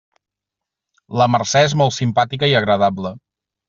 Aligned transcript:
La 1.23 1.29
Mercè 1.35 1.63
és 1.69 1.79
molt 1.83 1.97
simpàtica 2.01 2.53
i 2.55 2.61
agradable. 2.65 3.19